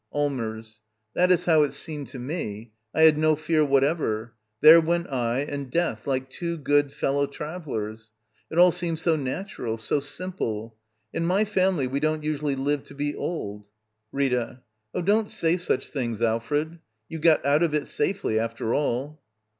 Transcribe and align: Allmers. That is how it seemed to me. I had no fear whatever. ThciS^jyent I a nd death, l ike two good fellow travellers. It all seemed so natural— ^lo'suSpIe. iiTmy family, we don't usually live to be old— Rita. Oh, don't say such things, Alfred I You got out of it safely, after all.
Allmers. 0.11 0.79
That 1.13 1.29
is 1.29 1.45
how 1.45 1.61
it 1.61 1.73
seemed 1.73 2.07
to 2.07 2.17
me. 2.17 2.71
I 2.91 3.03
had 3.03 3.19
no 3.19 3.35
fear 3.35 3.63
whatever. 3.63 4.33
ThciS^jyent 4.63 5.11
I 5.13 5.41
a 5.41 5.55
nd 5.55 5.69
death, 5.69 6.07
l 6.07 6.13
ike 6.13 6.27
two 6.27 6.57
good 6.57 6.91
fellow 6.91 7.27
travellers. 7.27 8.09
It 8.49 8.57
all 8.57 8.71
seemed 8.71 8.97
so 8.97 9.15
natural— 9.15 9.77
^lo'suSpIe. 9.77 10.71
iiTmy 11.13 11.47
family, 11.47 11.85
we 11.85 11.99
don't 11.99 12.23
usually 12.23 12.55
live 12.55 12.83
to 12.85 12.95
be 12.95 13.15
old— 13.15 13.67
Rita. 14.11 14.61
Oh, 14.95 15.03
don't 15.03 15.29
say 15.29 15.55
such 15.55 15.89
things, 15.91 16.19
Alfred 16.19 16.71
I 16.71 16.79
You 17.07 17.19
got 17.19 17.45
out 17.45 17.61
of 17.61 17.75
it 17.75 17.87
safely, 17.87 18.39
after 18.39 18.73
all. 18.73 19.21